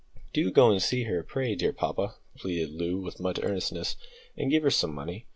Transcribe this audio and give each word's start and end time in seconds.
"Do 0.33 0.49
go 0.49 0.73
to 0.73 0.79
see 0.79 1.03
her, 1.03 1.21
pray, 1.21 1.53
dear 1.53 1.73
papa," 1.73 2.15
pleaded 2.35 2.71
Loo 2.71 2.97
with 2.97 3.19
much 3.19 3.39
earnestness, 3.43 3.97
"and 4.35 4.49
give 4.49 4.63
her 4.63 4.71
some 4.71 4.95
money. 4.95 5.27